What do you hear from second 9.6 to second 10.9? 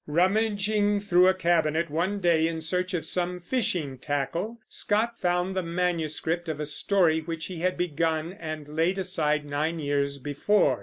years before.